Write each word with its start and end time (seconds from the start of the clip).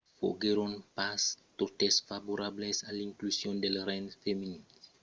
foguèron 0.19 0.71
pas 0.97 1.21
totes 1.59 1.95
favorables 2.09 2.77
a 2.89 2.91
l'inclusion 2.97 3.53
dels 3.63 3.83
rengs 3.89 4.17
femenins 4.23 4.69